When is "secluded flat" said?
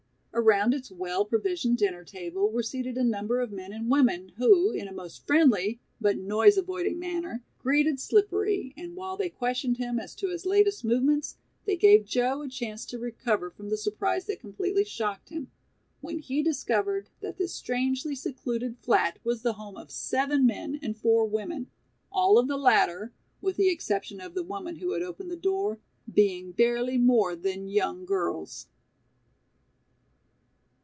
18.15-19.19